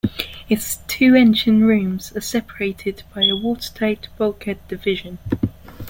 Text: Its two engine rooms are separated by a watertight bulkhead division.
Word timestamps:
Its 0.49 0.77
two 0.87 1.13
engine 1.13 1.61
rooms 1.63 2.11
are 2.17 2.21
separated 2.21 3.03
by 3.13 3.21
a 3.21 3.35
watertight 3.37 4.07
bulkhead 4.17 4.67
division. 4.67 5.19